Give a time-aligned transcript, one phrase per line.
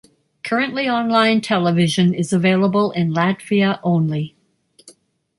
[0.43, 4.35] Currently Online television is available in Latvia only.